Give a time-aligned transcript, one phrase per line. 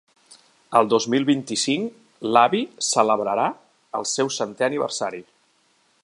[0.77, 1.99] El dos mil vint-i-cinc,
[2.37, 3.47] l'avi celebrarà
[3.99, 5.23] el seu centè aniversari.